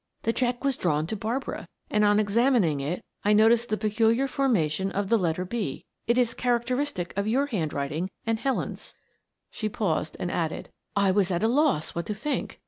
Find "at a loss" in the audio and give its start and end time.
11.29-11.93